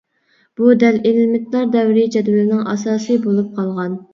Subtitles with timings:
[0.61, 3.99] بۇ دەل ئېلېمېنتلار دەۋرىي جەدۋىلىنىڭ ئاساسى بولۇپ قالغان.